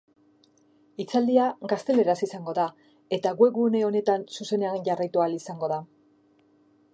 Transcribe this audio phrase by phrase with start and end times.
[1.01, 1.43] Hitzaldia
[1.73, 2.65] gazteleraz izango da
[3.19, 5.79] eta webgune honetan zuzenean jarraitu ahal izango da.